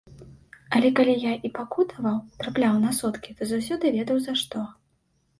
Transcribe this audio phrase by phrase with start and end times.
[0.77, 4.63] Але калі я і пакутаваў, трапляў на суткі, то заўсёды ведаў за што.